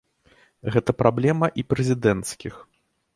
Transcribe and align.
Гэта 0.75 0.95
праблема 1.01 1.49
і 1.63 1.65
прэзідэнцкіх. 1.73 2.53